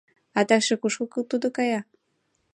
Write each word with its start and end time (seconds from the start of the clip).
Адакше 0.39 0.75
кушко 0.81 1.19
тудо 1.29 1.47
кая? 1.57 1.79